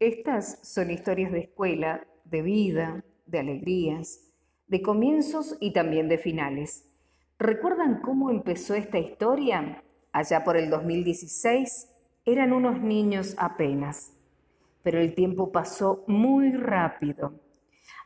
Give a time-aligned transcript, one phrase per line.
[0.00, 4.32] Estas son historias de escuela, de vida, de alegrías,
[4.66, 6.88] de comienzos y también de finales.
[7.38, 9.84] ¿Recuerdan cómo empezó esta historia?
[10.10, 11.90] Allá por el 2016
[12.24, 14.16] eran unos niños apenas,
[14.82, 17.38] pero el tiempo pasó muy rápido.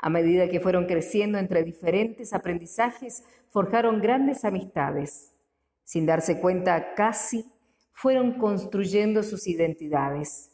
[0.01, 5.33] A medida que fueron creciendo entre diferentes aprendizajes, forjaron grandes amistades.
[5.85, 7.45] Sin darse cuenta casi,
[7.93, 10.54] fueron construyendo sus identidades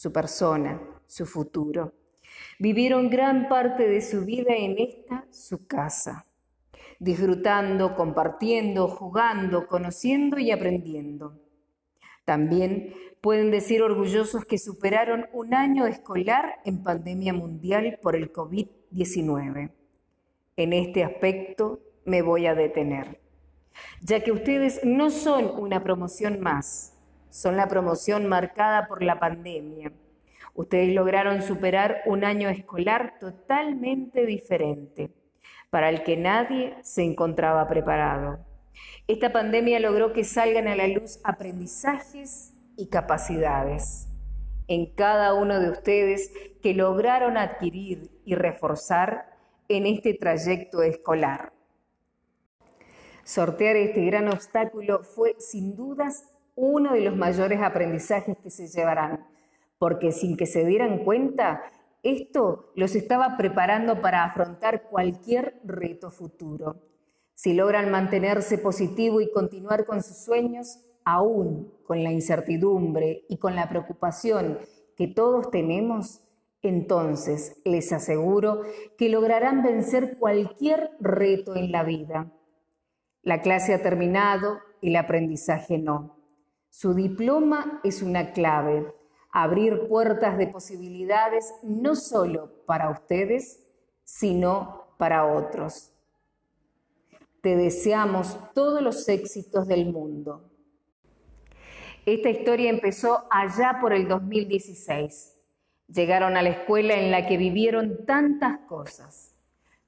[0.00, 1.92] su persona, su futuro.
[2.58, 6.24] Vivieron gran parte de su vida en esta, su casa,
[6.98, 11.38] disfrutando, compartiendo, jugando, conociendo y aprendiendo.
[12.24, 19.70] También pueden decir orgullosos que superaron un año escolar en pandemia mundial por el COVID-19.
[20.56, 23.20] En este aspecto me voy a detener,
[24.00, 26.96] ya que ustedes no son una promoción más,
[27.30, 29.92] son la promoción marcada por la pandemia.
[30.54, 35.10] Ustedes lograron superar un año escolar totalmente diferente,
[35.70, 38.40] para el que nadie se encontraba preparado.
[39.06, 44.10] Esta pandemia logró que salgan a la luz aprendizajes y capacidades
[44.70, 46.30] en cada uno de ustedes
[46.62, 49.36] que lograron adquirir y reforzar
[49.68, 51.52] en este trayecto escolar.
[53.24, 56.24] Sortear este gran obstáculo fue sin dudas
[56.60, 59.26] uno de los mayores aprendizajes que se llevarán,
[59.78, 61.62] porque sin que se dieran cuenta,
[62.02, 66.82] esto los estaba preparando para afrontar cualquier reto futuro.
[67.34, 73.56] Si logran mantenerse positivo y continuar con sus sueños, aún con la incertidumbre y con
[73.56, 74.58] la preocupación
[74.96, 76.20] que todos tenemos,
[76.60, 78.60] entonces les aseguro
[78.98, 82.30] que lograrán vencer cualquier reto en la vida.
[83.22, 86.19] La clase ha terminado el aprendizaje no.
[86.70, 88.94] Su diploma es una clave,
[89.32, 93.66] abrir puertas de posibilidades no solo para ustedes,
[94.04, 95.92] sino para otros.
[97.42, 100.48] Te deseamos todos los éxitos del mundo.
[102.06, 105.36] Esta historia empezó allá por el 2016.
[105.88, 109.34] Llegaron a la escuela en la que vivieron tantas cosas.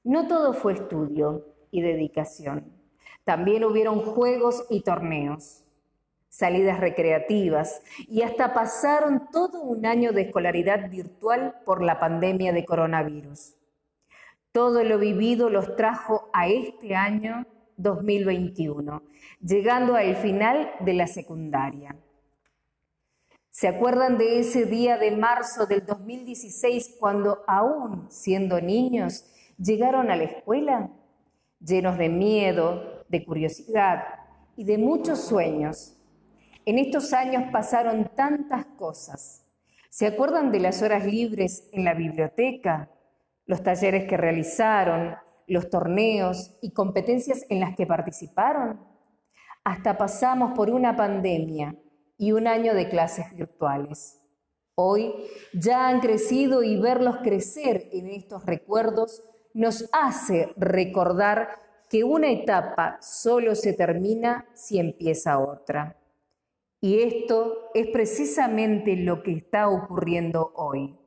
[0.03, 2.73] No todo fue estudio y dedicación.
[3.23, 5.62] También hubieron juegos y torneos
[6.33, 12.65] salidas recreativas y hasta pasaron todo un año de escolaridad virtual por la pandemia de
[12.65, 13.53] coronavirus.
[14.51, 17.45] Todo lo vivido los trajo a este año
[17.77, 19.03] 2021,
[19.41, 21.95] llegando al final de la secundaria.
[23.51, 29.25] ¿Se acuerdan de ese día de marzo del 2016 cuando aún siendo niños
[29.59, 30.89] llegaron a la escuela?
[31.59, 34.03] Llenos de miedo, de curiosidad
[34.57, 35.99] y de muchos sueños
[36.65, 39.45] en estos años pasaron tantas cosas.
[39.89, 42.89] ¿Se acuerdan de las horas libres en la biblioteca?
[43.45, 45.15] Los talleres que realizaron,
[45.47, 48.79] los torneos y competencias en las que participaron.
[49.63, 51.75] Hasta pasamos por una pandemia
[52.17, 54.19] y un año de clases virtuales.
[54.75, 55.13] Hoy
[55.53, 62.97] ya han crecido y verlos crecer en estos recuerdos nos hace recordar que una etapa
[63.01, 65.95] solo se termina si empieza otra.
[66.83, 70.99] Y esto es precisamente lo que está ocurriendo hoy.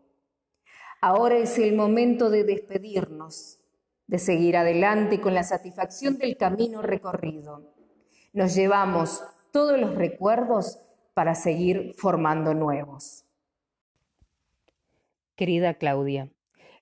[1.03, 3.60] Ahora es el momento de despedirnos,
[4.06, 7.75] de seguir adelante con la satisfacción del camino recorrido.
[8.32, 9.22] Nos llevamos
[9.53, 10.78] todos los recuerdos
[11.12, 13.26] para seguir formando nuevos.
[15.34, 16.31] Querida Claudia,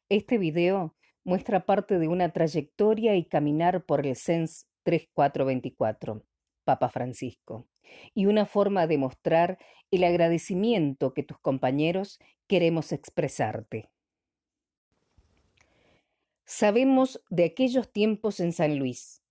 [0.08, 0.94] este video
[1.24, 6.22] muestra parte de una trayectoria y caminar por el SENS 3424,
[6.64, 7.68] Papa Francisco
[8.14, 9.58] y una forma de mostrar
[9.90, 13.90] el agradecimiento que tus compañeros queremos expresarte.
[16.44, 19.22] Sabemos de aquellos tiempos en San Luis,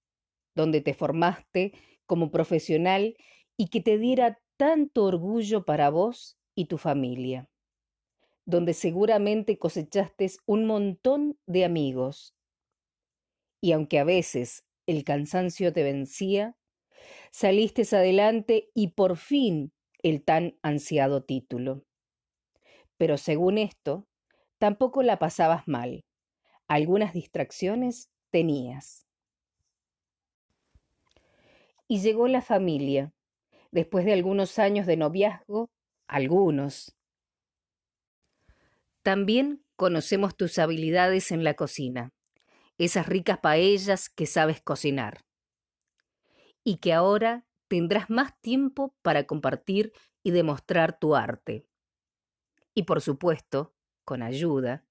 [0.56, 1.74] donde te formaste
[2.06, 3.16] como profesional
[3.58, 7.50] y que te diera tanto orgullo para vos y tu familia,
[8.46, 12.36] donde seguramente cosechaste un montón de amigos.
[13.62, 16.58] Y aunque a veces el cansancio te vencía,
[17.32, 19.74] Saliste adelante y por fin
[20.04, 21.86] el tan ansiado título.
[22.98, 24.08] Pero según esto,
[24.60, 26.04] tampoco la pasabas mal.
[26.68, 29.08] Algunas distracciones tenías.
[31.88, 33.14] Y llegó la familia,
[33.72, 35.70] después de algunos años de noviazgo,
[36.08, 36.96] algunos.
[39.02, 42.14] También conocemos tus habilidades en la cocina,
[42.78, 45.24] esas ricas paellas que sabes cocinar
[46.64, 49.94] y que ahora tendrás más tiempo para compartir
[50.24, 51.68] y demostrar tu arte.
[52.76, 53.74] y por supuesto,
[54.06, 54.86] con ayuda,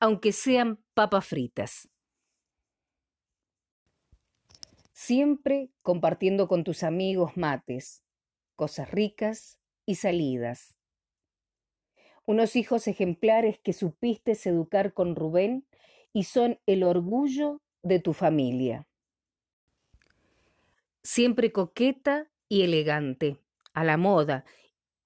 [0.00, 1.88] aunque sean papas fritas.
[4.92, 8.04] Siempre compartiendo con tus amigos mates,
[8.56, 10.76] cosas ricas y salidas.
[12.26, 15.66] Unos hijos ejemplares que supiste educar con Rubén
[16.12, 18.87] y son el orgullo de tu familia.
[21.18, 23.38] Siempre coqueta y elegante,
[23.72, 24.44] a la moda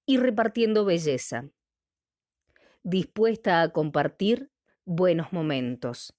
[0.05, 1.49] y repartiendo belleza.
[2.83, 4.51] Dispuesta a compartir
[4.85, 6.15] buenos momentos.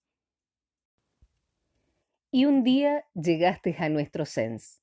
[2.33, 4.83] Y un día llegaste a nuestro Sens,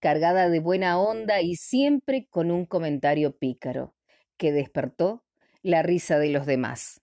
[0.00, 3.94] cargada de buena onda y siempre con un comentario pícaro,
[4.36, 5.24] que despertó
[5.62, 7.00] la risa de los demás.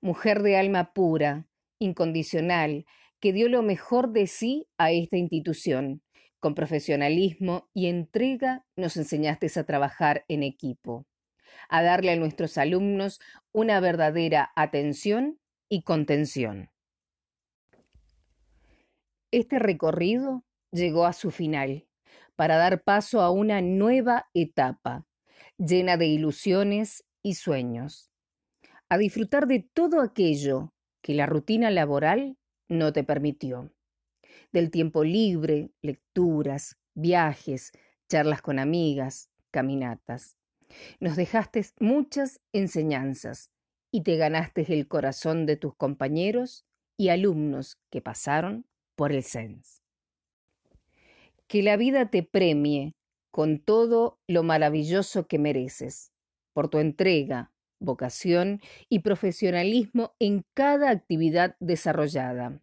[0.00, 1.48] Mujer de alma pura,
[1.80, 2.86] incondicional,
[3.20, 6.02] que dio lo mejor de sí a esta institución.
[6.38, 11.06] Con profesionalismo y entrega nos enseñaste a trabajar en equipo,
[11.68, 13.20] a darle a nuestros alumnos
[13.52, 16.70] una verdadera atención y contención.
[19.32, 21.86] Este recorrido llegó a su final
[22.36, 25.06] para dar paso a una nueva etapa,
[25.56, 28.10] llena de ilusiones y sueños,
[28.88, 30.72] a disfrutar de todo aquello
[31.02, 32.36] que la rutina laboral
[32.68, 33.72] no te permitió,
[34.52, 37.72] del tiempo libre, lecturas, viajes,
[38.08, 40.36] charlas con amigas, caminatas.
[41.00, 43.50] Nos dejaste muchas enseñanzas
[43.90, 46.66] y te ganaste el corazón de tus compañeros
[46.96, 49.82] y alumnos que pasaron por el SENS.
[51.46, 52.94] Que la vida te premie
[53.30, 56.12] con todo lo maravilloso que mereces,
[56.52, 62.60] por tu entrega, vocación y profesionalismo en cada actividad desarrollada.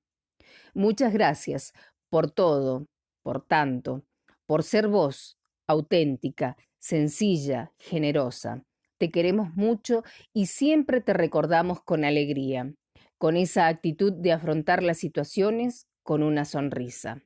[0.74, 1.74] Muchas gracias
[2.10, 2.88] por todo,
[3.22, 4.04] por tanto,
[4.46, 5.38] por ser vos,
[5.68, 8.64] auténtica, sencilla, generosa.
[8.98, 12.74] Te queremos mucho y siempre te recordamos con alegría,
[13.18, 17.24] con esa actitud de afrontar las situaciones con una sonrisa.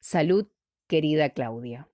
[0.00, 0.48] Salud,
[0.86, 1.88] querida Claudia.